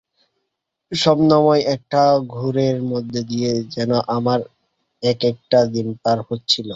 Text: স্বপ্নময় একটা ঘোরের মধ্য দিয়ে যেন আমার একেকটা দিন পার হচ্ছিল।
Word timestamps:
স্বপ্নময় 0.91 1.61
একটা 1.75 2.01
ঘোরের 2.35 2.77
মধ্য 2.91 3.13
দিয়ে 3.29 3.51
যেন 3.75 3.91
আমার 4.17 4.39
একেকটা 5.03 5.59
দিন 5.73 5.87
পার 6.03 6.17
হচ্ছিল। 6.29 6.69